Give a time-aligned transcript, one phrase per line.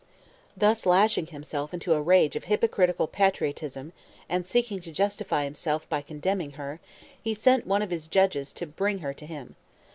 [0.57, 3.93] Thus lashing himself into a rage of hypocritical patriotism,
[4.27, 6.79] and seeking to justify himself by condemning her,
[7.21, 9.55] he sent one of his judges to bring her to him.